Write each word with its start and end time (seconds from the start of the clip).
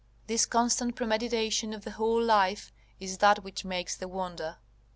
This 0.25 0.47
constant 0.47 0.95
premeditation 0.95 1.75
of 1.75 1.83
the 1.83 1.91
whole 1.91 2.19
life 2.19 2.73
is 2.99 3.19
that 3.19 3.43
which 3.43 3.63
makes 3.63 3.95
the 3.95 4.07
wonder. 4.07 4.57